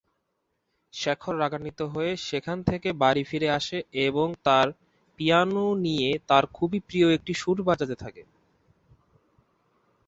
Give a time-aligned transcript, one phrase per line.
[0.93, 3.77] শেখর রাগান্বিত হয়ে সেখান থেকে বাড়ি ফিরে আসে
[4.05, 4.67] এবং তার
[5.19, 8.23] পিয়ানো নিয়ে তার খুবই প্রিয় একটি সুর বাজাতে থাকে।